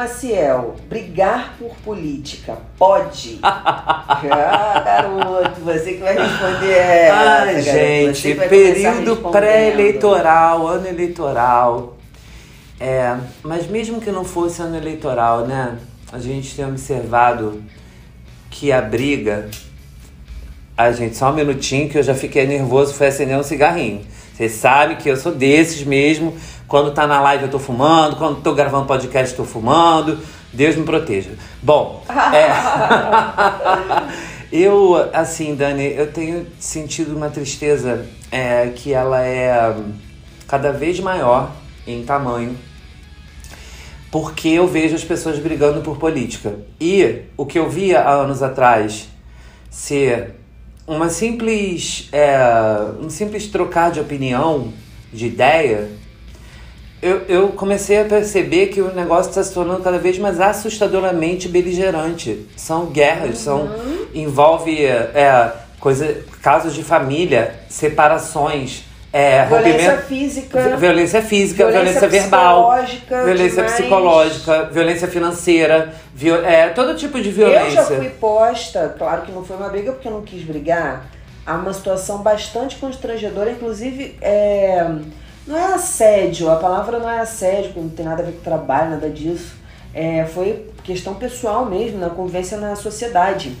Maciel, 0.00 0.76
brigar 0.88 1.56
por 1.58 1.76
política 1.84 2.56
pode? 2.78 3.38
ah, 3.44 4.82
garoto, 4.82 5.60
você 5.60 5.92
que 5.92 5.98
vai 5.98 6.16
responder 6.16 6.70
essa. 6.70 7.14
Ai, 7.14 7.60
gente, 7.60 8.34
período 8.34 9.16
pré-eleitoral, 9.30 10.66
ano 10.66 10.86
eleitoral. 10.88 11.98
É, 12.80 13.14
mas 13.42 13.66
mesmo 13.66 14.00
que 14.00 14.10
não 14.10 14.24
fosse 14.24 14.62
ano 14.62 14.74
eleitoral, 14.74 15.46
né? 15.46 15.76
A 16.10 16.18
gente 16.18 16.56
tem 16.56 16.64
observado 16.64 17.62
que 18.48 18.72
a 18.72 18.80
briga. 18.80 19.50
Ai, 20.78 20.94
gente, 20.94 21.14
só 21.14 21.30
um 21.30 21.34
minutinho 21.34 21.90
que 21.90 21.98
eu 21.98 22.02
já 22.02 22.14
fiquei 22.14 22.46
nervoso, 22.46 22.94
foi 22.94 23.08
acender 23.08 23.38
um 23.38 23.42
cigarrinho. 23.42 24.00
Vocês 24.32 24.52
sabem 24.52 24.96
que 24.96 25.10
eu 25.10 25.18
sou 25.18 25.34
desses 25.34 25.84
mesmo. 25.84 26.34
Quando 26.70 26.92
tá 26.92 27.04
na 27.04 27.20
live 27.20 27.46
eu 27.46 27.50
tô 27.50 27.58
fumando, 27.58 28.14
quando 28.14 28.42
tô 28.42 28.54
gravando 28.54 28.86
podcast 28.86 29.32
eu 29.32 29.44
tô 29.44 29.44
fumando. 29.44 30.20
Deus 30.52 30.76
me 30.76 30.84
proteja. 30.84 31.32
Bom, 31.60 32.00
é. 32.08 32.46
eu, 34.56 34.94
assim, 35.12 35.56
Dani, 35.56 35.92
eu 35.92 36.12
tenho 36.12 36.46
sentido 36.60 37.16
uma 37.16 37.28
tristeza 37.28 38.06
é, 38.30 38.68
que 38.68 38.92
ela 38.92 39.20
é 39.20 39.74
cada 40.46 40.70
vez 40.70 41.00
maior 41.00 41.50
em 41.84 42.04
tamanho. 42.04 42.56
Porque 44.08 44.50
eu 44.50 44.68
vejo 44.68 44.94
as 44.94 45.02
pessoas 45.02 45.40
brigando 45.40 45.80
por 45.80 45.96
política. 45.96 46.54
E 46.80 47.22
o 47.36 47.44
que 47.44 47.58
eu 47.58 47.68
via 47.68 48.00
há 48.00 48.12
anos 48.12 48.44
atrás 48.44 49.08
ser 49.68 50.36
uma 50.86 51.08
simples, 51.08 52.08
é, 52.12 52.38
um 53.02 53.10
simples 53.10 53.48
trocar 53.48 53.90
de 53.90 53.98
opinião, 53.98 54.72
de 55.12 55.26
ideia, 55.26 55.98
eu, 57.02 57.22
eu 57.28 57.48
comecei 57.48 58.00
a 58.00 58.04
perceber 58.04 58.66
que 58.66 58.80
o 58.80 58.92
negócio 58.94 59.30
está 59.30 59.42
se 59.42 59.52
tornando 59.54 59.82
cada 59.82 59.98
vez 59.98 60.18
mais 60.18 60.40
assustadoramente 60.40 61.48
beligerante. 61.48 62.46
São 62.56 62.86
guerras, 62.86 63.38
são 63.38 63.70
envolve 64.14 64.84
é, 64.84 65.52
coisa, 65.78 66.16
casos 66.42 66.74
de 66.74 66.82
família, 66.82 67.54
separações, 67.68 68.84
é, 69.12 69.44
Violência 69.46 69.96
física. 69.98 70.60
vi- 70.60 70.76
violência 70.76 71.22
física, 71.22 71.66
Violência 71.66 72.00
violência, 72.00 72.08
verbal, 72.20 72.62
psicológica 72.84 73.24
violência 73.24 73.62
demais. 73.62 73.72
psicológica, 73.72 74.64
violência 74.72 75.08
financeira, 75.08 75.94
viol- 76.14 76.44
é, 76.44 76.68
todo 76.68 76.94
tipo 76.94 77.20
de 77.20 77.30
violência. 77.30 77.66
Eu 77.68 77.70
já 77.70 77.84
fui 77.84 78.08
posta, 78.10 78.94
claro 78.96 79.22
que 79.22 79.32
não 79.32 79.44
foi 79.44 79.56
uma 79.56 79.68
briga 79.68 79.92
porque 79.92 80.06
eu 80.06 80.12
não 80.12 80.22
quis 80.22 80.42
brigar, 80.44 81.06
a 81.46 81.54
uma 81.54 81.72
situação 81.72 82.18
bastante 82.18 82.76
constrangedora, 82.76 83.50
inclusive 83.50 84.16
é, 84.20 84.86
não 85.46 85.56
é 85.56 85.74
assédio, 85.74 86.50
a 86.50 86.56
palavra 86.56 86.98
não 86.98 87.08
é 87.08 87.20
assédio, 87.20 87.72
porque 87.72 87.80
não 87.80 87.88
tem 87.88 88.04
nada 88.04 88.22
a 88.22 88.26
ver 88.26 88.32
com 88.32 88.42
trabalho, 88.42 88.90
nada 88.90 89.10
disso. 89.10 89.54
É, 89.92 90.24
foi 90.24 90.66
questão 90.84 91.14
pessoal 91.14 91.66
mesmo, 91.66 91.98
na 91.98 92.10
convivência 92.10 92.56
na 92.58 92.76
sociedade, 92.76 93.56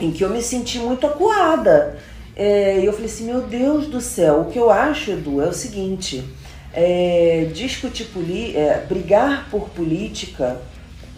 em 0.00 0.10
que 0.10 0.24
eu 0.24 0.30
me 0.30 0.42
senti 0.42 0.78
muito 0.78 1.06
acuada. 1.06 1.98
É, 2.34 2.80
e 2.80 2.86
eu 2.86 2.92
falei 2.92 3.06
assim, 3.06 3.24
meu 3.24 3.42
Deus 3.42 3.86
do 3.86 4.00
céu, 4.00 4.40
o 4.40 4.44
que 4.46 4.58
eu 4.58 4.70
acho, 4.70 5.10
Edu, 5.10 5.40
é 5.42 5.46
o 5.46 5.52
seguinte, 5.52 6.24
é, 6.72 7.50
discutir 7.52 8.04
poli 8.06 8.56
é, 8.56 8.84
brigar 8.88 9.48
por 9.50 9.68
política 9.68 10.60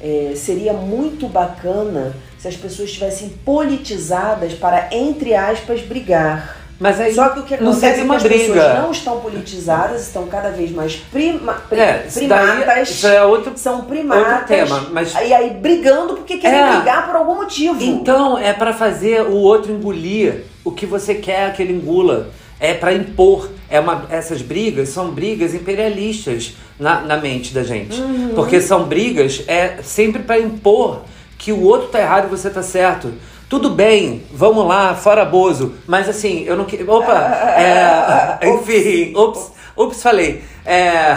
é, 0.00 0.34
seria 0.36 0.72
muito 0.72 1.28
bacana 1.28 2.14
se 2.38 2.48
as 2.48 2.56
pessoas 2.56 2.88
estivessem 2.90 3.30
politizadas 3.44 4.52
para, 4.52 4.88
entre 4.92 5.34
aspas, 5.34 5.80
brigar. 5.80 6.63
Mas 6.80 7.00
aí 7.00 7.14
Só 7.14 7.28
que 7.28 7.40
o 7.40 7.42
que 7.44 7.54
acontece 7.54 7.86
é 7.86 7.92
que 7.94 8.00
uma 8.02 8.16
as 8.16 8.22
briga. 8.24 8.52
pessoas 8.52 8.78
não 8.82 8.90
estão 8.90 9.20
politizadas, 9.20 10.02
estão 10.02 10.26
cada 10.26 10.50
vez 10.50 10.72
mais 10.72 10.96
prima, 10.96 11.52
pri- 11.68 11.78
É, 11.80 12.04
isso 12.08 12.26
daí- 12.26 12.56
primatas. 12.58 12.90
isso 12.90 13.06
é 13.06 13.24
outro 13.24 13.52
são 13.56 13.82
primatas. 13.82 14.32
outro 14.32 14.46
tema, 14.48 14.86
mas- 14.92 15.14
E 15.14 15.32
aí 15.32 15.50
brigando 15.50 16.14
porque 16.14 16.36
querem 16.38 16.58
É. 16.60 16.76
brigar 16.76 17.06
por 17.06 17.14
algum 17.16 17.36
motivo. 17.36 17.80
Então, 17.82 18.36
é 18.36 18.52
pra 18.52 18.72
fazer 18.72 19.22
o 19.22 19.34
outro 19.36 19.70
engolir 19.72 20.44
o 20.64 20.72
que 20.72 20.84
você 20.84 21.14
quer 21.14 21.52
que 21.54 21.62
ele 21.62 21.72
engula. 21.74 22.30
É 22.60 22.72
pra 22.74 22.92
impor. 22.92 23.50
É 23.68 23.78
uma, 23.78 24.06
essas 24.08 24.40
brigas 24.40 24.88
são 24.88 25.10
brigas 25.10 25.54
imperialistas 25.54 26.54
na, 26.78 27.00
na 27.02 27.16
mente 27.16 27.52
da 27.52 27.62
gente. 27.62 28.00
Uhum. 28.00 28.32
Porque 28.34 28.60
são 28.60 28.84
brigas 28.84 29.42
é 29.46 29.78
sempre 29.82 30.22
pra 30.22 30.38
impor 30.38 31.02
que 31.36 31.52
o 31.52 31.62
outro 31.62 31.88
tá 31.88 32.00
errado 32.00 32.26
e 32.26 32.30
você 32.30 32.48
tá 32.48 32.62
certo. 32.62 33.12
Tudo 33.48 33.70
bem, 33.70 34.22
vamos 34.32 34.66
lá, 34.66 34.94
fora 34.94 35.24
Bozo. 35.24 35.74
Mas 35.86 36.08
assim, 36.08 36.44
eu 36.44 36.56
não 36.56 36.64
queria. 36.64 36.90
Opa! 36.90 37.12
É, 37.56 38.48
enfim, 38.48 39.14
ups, 39.16 39.52
ups, 39.76 40.02
falei. 40.02 40.42
É, 40.66 41.16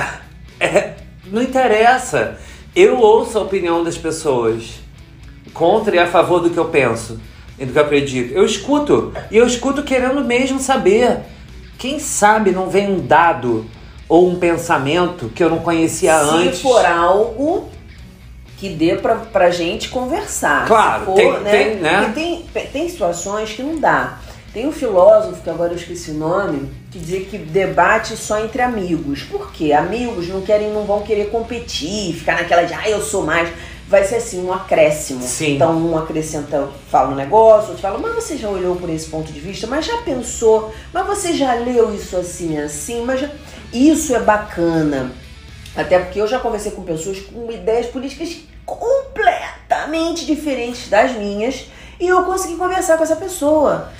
é, 0.59 0.93
não 1.25 1.41
interessa. 1.41 2.37
Eu 2.75 2.99
ouço 2.99 3.37
a 3.37 3.41
opinião 3.41 3.83
das 3.83 3.97
pessoas 3.97 4.79
contra 5.53 5.95
e 5.95 5.99
a 5.99 6.05
favor 6.05 6.39
do 6.39 6.49
que 6.51 6.57
eu 6.57 6.65
penso 6.65 7.19
e 7.57 7.65
do 7.65 7.73
que 7.73 7.79
eu 7.79 7.83
acredito. 7.83 8.33
Eu 8.33 8.45
escuto. 8.45 9.13
E 9.31 9.37
eu 9.37 9.47
escuto 9.47 9.81
querendo 9.83 10.23
mesmo 10.23 10.59
saber. 10.59 11.21
Quem 11.77 11.99
sabe 11.99 12.51
não 12.51 12.69
vem 12.69 12.91
um 12.91 12.99
dado 12.99 13.65
ou 14.07 14.29
um 14.29 14.35
pensamento 14.39 15.29
que 15.29 15.43
eu 15.43 15.49
não 15.49 15.59
conhecia 15.59 16.17
Se 16.19 16.29
antes. 16.29 16.61
for 16.61 16.85
algo 16.85 17.69
que 18.57 18.69
dê 18.69 18.95
pra, 18.95 19.15
pra 19.15 19.49
gente 19.51 19.89
conversar. 19.89 20.65
Claro, 20.65 21.05
for, 21.05 21.15
tem- 21.15 21.39
né? 21.39 21.51
tem, 21.51 21.75
né? 21.75 22.01
Porque 22.01 22.19
tem, 22.19 22.67
tem 22.73 22.89
situações 22.89 23.53
que 23.53 23.61
não 23.61 23.79
dá. 23.79 24.17
Tem 24.53 24.65
um 24.67 24.71
filósofo, 24.71 25.43
que 25.43 25.49
agora 25.49 25.73
eu 25.73 25.77
esqueci 25.77 26.09
o 26.11 26.15
nome, 26.15 26.71
que 26.89 26.97
dizia 26.97 27.21
que 27.21 27.37
debate 27.37 28.17
só 28.17 28.39
entre 28.43 28.61
amigos. 28.61 29.21
Por 29.21 29.51
quê? 29.51 29.71
Amigos 29.71 30.27
não 30.29 30.41
querem, 30.41 30.71
não 30.71 30.83
vão 30.83 31.03
querer 31.03 31.29
competir, 31.29 32.15
ficar 32.15 32.37
naquela 32.37 32.63
de, 32.63 32.73
ah, 32.73 32.89
eu 32.89 33.01
sou 33.01 33.23
mais. 33.23 33.49
Vai 33.87 34.03
ser 34.03 34.15
assim, 34.15 34.43
um 34.43 34.51
acréscimo. 34.51 35.21
Sim. 35.21 35.55
Então 35.55 35.77
um 35.77 35.97
acrescenta, 35.97 36.67
fala 36.89 37.11
um 37.11 37.15
negócio, 37.15 37.69
outro 37.69 37.81
fala, 37.81 37.99
mas 37.99 38.15
você 38.15 38.35
já 38.35 38.49
olhou 38.49 38.75
por 38.75 38.89
esse 38.89 39.07
ponto 39.07 39.31
de 39.31 39.39
vista? 39.39 39.67
Mas 39.67 39.85
já 39.85 39.97
pensou? 39.97 40.73
Mas 40.91 41.05
você 41.05 41.33
já 41.33 41.53
leu 41.53 41.93
isso 41.93 42.17
assim, 42.17 42.57
assim? 42.57 43.05
Mas 43.05 43.21
já... 43.21 43.29
Isso 43.71 44.15
é 44.15 44.19
bacana. 44.19 45.11
Até 45.77 45.99
porque 45.99 46.19
eu 46.19 46.27
já 46.27 46.39
conversei 46.39 46.71
com 46.71 46.81
pessoas 46.81 47.19
com 47.19 47.51
ideias 47.51 47.85
políticas 47.85 48.37
completamente 48.65 50.25
diferentes 50.25 50.89
das 50.89 51.13
minhas 51.13 51.67
e 51.99 52.07
eu 52.07 52.23
consegui 52.23 52.55
conversar 52.55 52.97
com 52.97 53.03
essa 53.03 53.15
pessoa, 53.15 53.91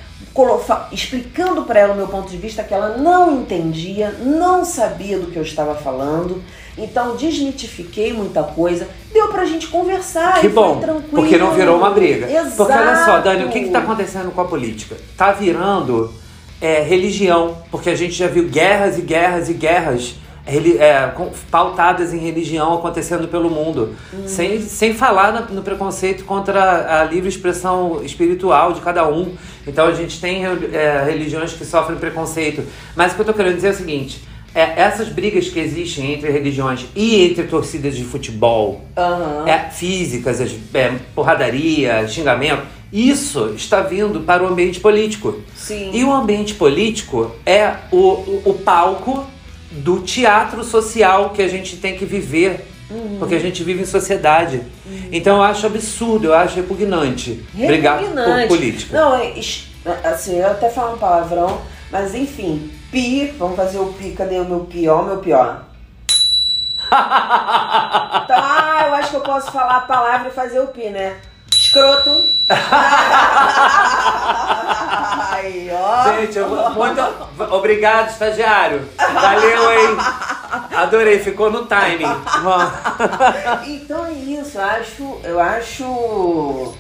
explicando 0.92 1.64
para 1.64 1.80
ela 1.80 1.94
o 1.94 1.96
meu 1.96 2.08
ponto 2.08 2.30
de 2.30 2.38
vista 2.38 2.64
que 2.64 2.74
ela 2.74 2.98
não 2.98 3.42
entendia, 3.42 4.10
não 4.20 4.66
sabia 4.66 5.20
do 5.20 5.28
que 5.28 5.38
eu 5.38 5.44
estava 5.44 5.76
falando. 5.76 6.44
Então 6.78 7.16
desmitifiquei 7.16 8.14
muita 8.14 8.44
coisa, 8.44 8.88
deu 9.12 9.30
pra 9.30 9.46
gente 9.46 9.68
conversar 9.68 10.40
Que 10.42 10.48
e 10.48 10.50
foi 10.50 10.64
bom, 10.64 10.80
tranquilo. 10.80 11.10
porque 11.12 11.38
não 11.38 11.52
virou 11.52 11.78
uma 11.78 11.90
briga. 11.90 12.30
Exato. 12.32 12.56
Porque 12.56 12.74
olha 12.74 13.04
só, 13.04 13.20
Dani, 13.20 13.46
o 13.46 13.50
que 13.50 13.60
está 13.60 13.80
acontecendo 13.80 14.32
com 14.32 14.42
a 14.42 14.46
política? 14.46 14.96
Tá 15.18 15.32
virando 15.32 16.14
é, 16.62 16.82
religião, 16.82 17.58
porque 17.72 17.90
a 17.90 17.96
gente 17.96 18.14
já 18.14 18.28
viu 18.28 18.48
guerras 18.48 18.98
e 18.98 19.02
guerras 19.02 19.50
e 19.50 19.54
guerras 19.54 20.16
é, 20.48 21.12
pautadas 21.52 22.14
em 22.14 22.18
religião 22.20 22.74
acontecendo 22.74 23.28
pelo 23.28 23.50
mundo, 23.50 23.96
sem, 24.26 24.62
sem 24.62 24.94
falar 24.94 25.52
no 25.52 25.62
preconceito 25.62 26.24
contra 26.24 27.02
a 27.02 27.04
livre 27.04 27.30
expressão 27.30 28.02
espiritual 28.04 28.74
de 28.74 28.82
cada 28.82 29.08
um. 29.08 29.34
Então 29.68 29.86
a 29.88 29.94
gente 29.94 30.20
tem 30.22 30.46
é, 30.46 31.04
religiões 31.06 31.52
que 31.54 31.66
sofrem 31.66 31.98
preconceito. 32.00 32.64
Mas 32.96 33.12
o 33.12 33.16
que 33.16 33.22
eu 33.22 33.26
tô 33.26 33.34
querendo 33.34 33.56
dizer 33.56 33.68
é 33.68 33.72
o 33.72 33.76
seguinte. 33.76 34.22
é, 34.56 34.82
essas 34.82 35.10
brigas 35.10 35.50
que 35.50 35.60
existem 35.60 36.14
entre 36.14 36.32
religiões 36.32 36.86
e 36.96 37.24
entre 37.26 37.44
torcidas 37.44 37.96
de 37.96 38.04
futebol, 38.04 38.82
Aham. 38.98 39.44
é, 39.46 39.70
físicas, 39.70 40.42
as- 40.42 40.56
é, 40.74 40.94
porradaria, 41.14 42.08
xingamento, 42.08 42.64
isso 42.92 43.54
está 43.56 43.82
vindo 43.82 44.22
para 44.22 44.44
o 44.44 44.48
ambiente 44.48 44.80
político. 44.80 45.42
Sim. 45.56 45.92
E 45.94 46.04
o 46.04 46.12
ambiente 46.12 46.56
político 46.56 47.32
é 47.46 47.74
o, 47.92 47.98
o, 47.98 48.42
o 48.46 48.54
palco 48.56 49.26
do 49.72 50.02
teatro 50.02 50.64
social 50.64 51.32
que 51.32 51.42
a 51.42 51.48
gente 51.48 51.78
tem 51.78 51.98
que 51.98 52.06
viver. 52.06 52.66
Porque 53.20 53.36
a 53.36 53.40
gente 53.40 53.64
vive 53.66 53.82
em 53.82 53.86
sociedade. 53.86 54.62
Então 55.12 55.38
eu 55.38 55.44
acho 55.44 55.66
absurdo, 55.66 56.28
eu 56.28 56.34
acho 56.34 56.56
repugnante, 56.56 57.46
brigar 57.54 57.98
por 57.98 58.04
Repugnante. 58.06 58.48
política. 58.48 58.98
Não, 58.98 59.14
é, 59.16 59.34
assim, 60.06 60.38
eu 60.40 60.48
até 60.48 60.70
falo 60.70 60.96
um 60.96 60.98
palavrão, 60.98 61.60
mas 61.92 62.16
enfim, 62.16 62.72
pi, 62.90 63.34
vamos 63.38 63.58
fazer 63.58 63.80
o 63.80 63.88
pi, 63.94 64.12
cadê 64.12 64.40
o 64.40 64.46
meu 64.46 64.62
pior, 64.62 65.06
meu 65.06 65.18
pior? 65.18 65.64
Então, 68.24 68.38
ah, 68.42 68.86
eu 68.88 68.94
acho 68.96 69.10
que 69.12 69.16
eu 69.18 69.22
posso 69.22 69.52
falar 69.52 69.78
a 69.78 69.82
palavra 69.82 70.30
e 70.30 70.32
fazer 70.32 70.60
o 70.60 70.68
pi, 70.68 70.90
né? 70.90 71.16
Escroto. 71.54 72.10
Ai, 75.30 75.70
ó. 75.72 76.04
Gente, 76.16 76.38
eu 76.38 76.50
vou 76.50 76.58
muito. 76.78 77.54
Obrigado, 77.54 78.10
estagiário. 78.12 78.88
Valeu, 78.98 79.72
hein? 79.72 79.98
Adorei, 80.76 81.20
ficou 81.20 81.52
no 81.52 81.66
timing. 81.66 82.06
Então 83.68 84.06
é 84.06 84.12
isso, 84.12 84.58
eu 84.58 84.64
acho, 84.64 85.20
eu 85.24 85.40
acho 85.40 86.74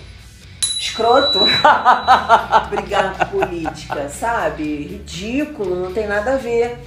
escroto 0.79 1.39
brigar 2.69 3.17
com 3.17 3.39
política, 3.39 4.09
sabe? 4.09 4.63
Ridículo, 4.63 5.75
não 5.75 5.94
tem 5.94 6.07
nada 6.07 6.33
a 6.33 6.38
ver. 6.38 6.77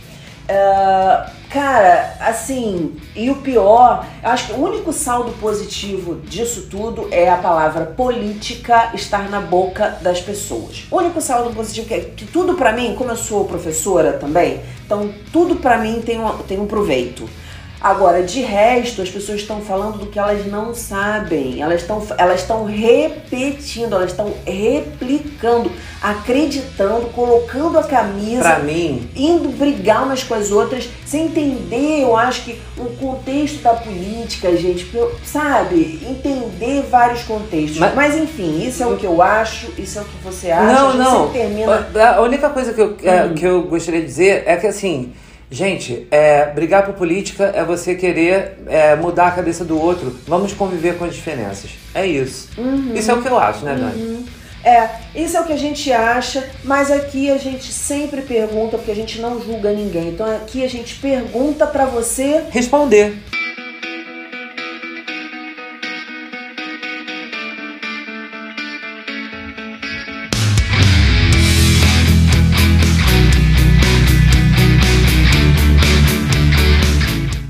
Uh, 0.50 1.30
cara, 1.48 2.16
assim, 2.18 2.96
e 3.14 3.30
o 3.30 3.36
pior, 3.36 4.04
eu 4.20 4.30
acho 4.30 4.48
que 4.48 4.52
o 4.54 4.60
único 4.60 4.92
saldo 4.92 5.30
positivo 5.34 6.16
disso 6.22 6.66
tudo 6.68 7.06
é 7.12 7.30
a 7.30 7.36
palavra 7.36 7.86
política 7.86 8.90
estar 8.92 9.30
na 9.30 9.40
boca 9.40 9.98
das 10.02 10.20
pessoas. 10.20 10.88
O 10.90 10.96
único 10.96 11.20
saldo 11.20 11.54
positivo 11.54 11.86
que, 11.86 11.94
é, 11.94 12.00
que 12.00 12.26
tudo 12.26 12.54
para 12.54 12.72
mim, 12.72 12.96
como 12.98 13.10
eu 13.10 13.16
sou 13.16 13.44
professora 13.44 14.14
também, 14.14 14.60
então 14.84 15.14
tudo 15.32 15.54
para 15.56 15.78
mim 15.78 16.02
tem 16.04 16.18
um, 16.18 16.38
tem 16.38 16.58
um 16.58 16.66
proveito. 16.66 17.28
Agora, 17.80 18.22
de 18.22 18.42
resto, 18.42 19.00
as 19.00 19.08
pessoas 19.08 19.40
estão 19.40 19.62
falando 19.62 19.98
do 19.98 20.06
que 20.06 20.18
elas 20.18 20.44
não 20.46 20.74
sabem. 20.74 21.62
Elas 21.62 21.80
estão 21.80 22.06
elas 22.18 22.40
estão 22.40 22.66
repetindo, 22.66 23.94
elas 23.94 24.10
estão 24.10 24.34
replicando, 24.44 25.72
acreditando, 26.02 27.06
colocando 27.06 27.78
a 27.78 27.82
camisa, 27.82 28.42
pra 28.42 28.58
mim, 28.58 29.08
indo 29.16 29.48
brigar 29.48 30.04
umas 30.04 30.22
com 30.22 30.34
as 30.34 30.50
outras, 30.50 30.90
sem 31.06 31.26
entender, 31.26 32.02
eu 32.02 32.14
acho 32.14 32.42
que 32.42 32.60
o 32.76 32.84
contexto 32.96 33.62
da 33.62 33.72
política, 33.72 34.54
gente, 34.56 34.86
sabe? 35.24 36.00
Entender 36.06 36.86
vários 36.90 37.22
contextos. 37.22 37.78
Mas, 37.78 37.94
Mas 37.94 38.16
enfim, 38.16 38.62
isso 38.66 38.82
é 38.82 38.86
o 38.86 38.96
que 38.96 39.06
eu 39.06 39.22
acho, 39.22 39.72
isso 39.78 39.98
é 39.98 40.02
o 40.02 40.04
que 40.04 40.22
você 40.22 40.50
acha. 40.50 40.72
Não, 40.72 40.94
não. 40.96 41.28
Termina... 41.30 41.88
A 42.14 42.20
única 42.20 42.50
coisa 42.50 42.74
que 42.74 42.80
eu, 42.80 42.96
é, 43.02 43.24
hum. 43.24 43.34
que 43.34 43.44
eu 43.46 43.62
gostaria 43.62 44.00
de 44.00 44.06
dizer 44.06 44.42
é 44.46 44.56
que 44.56 44.66
assim 44.66 45.12
Gente, 45.50 46.06
é, 46.12 46.46
brigar 46.46 46.84
por 46.86 46.94
política 46.94 47.52
é 47.54 47.64
você 47.64 47.96
querer 47.96 48.58
é, 48.68 48.94
mudar 48.94 49.26
a 49.26 49.30
cabeça 49.32 49.64
do 49.64 49.80
outro. 49.80 50.16
Vamos 50.26 50.52
conviver 50.52 50.96
com 50.96 51.04
as 51.04 51.14
diferenças. 51.14 51.70
É 51.92 52.06
isso. 52.06 52.48
Uhum. 52.56 52.94
Isso 52.94 53.10
é 53.10 53.14
o 53.14 53.20
que 53.20 53.28
eu 53.28 53.36
acho, 53.36 53.64
né, 53.64 53.74
Dani? 53.74 54.00
Uhum. 54.00 54.24
É, 54.62 54.90
isso 55.14 55.36
é 55.36 55.40
o 55.40 55.44
que 55.44 55.52
a 55.52 55.58
gente 55.58 55.90
acha, 55.90 56.48
mas 56.62 56.90
aqui 56.90 57.30
a 57.30 57.38
gente 57.38 57.72
sempre 57.72 58.20
pergunta, 58.22 58.76
porque 58.76 58.90
a 58.90 58.94
gente 58.94 59.20
não 59.20 59.42
julga 59.42 59.72
ninguém. 59.72 60.10
Então 60.10 60.26
aqui 60.26 60.62
a 60.62 60.68
gente 60.68 60.96
pergunta 60.96 61.66
para 61.66 61.86
você 61.86 62.44
responder. 62.50 63.16